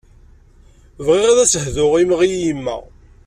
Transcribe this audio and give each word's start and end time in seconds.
Bɣiɣ 1.05 1.25
ad 1.29 1.39
as-hduɣ 1.43 1.93
imɣi 2.01 2.27
i 2.35 2.37
yemma. 2.43 2.77